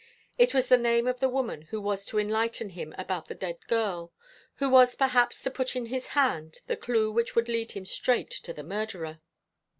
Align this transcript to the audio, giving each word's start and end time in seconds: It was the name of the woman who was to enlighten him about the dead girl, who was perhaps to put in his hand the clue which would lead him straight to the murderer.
It 0.39 0.55
was 0.55 0.65
the 0.67 0.77
name 0.79 1.05
of 1.05 1.19
the 1.19 1.29
woman 1.29 1.61
who 1.69 1.79
was 1.79 2.05
to 2.05 2.17
enlighten 2.17 2.69
him 2.69 2.95
about 2.97 3.27
the 3.27 3.35
dead 3.35 3.59
girl, 3.67 4.11
who 4.55 4.67
was 4.67 4.95
perhaps 4.95 5.43
to 5.43 5.51
put 5.51 5.75
in 5.75 5.85
his 5.85 6.07
hand 6.17 6.61
the 6.65 6.75
clue 6.75 7.11
which 7.11 7.35
would 7.35 7.47
lead 7.47 7.73
him 7.73 7.85
straight 7.85 8.31
to 8.31 8.51
the 8.51 8.63
murderer. 8.63 9.21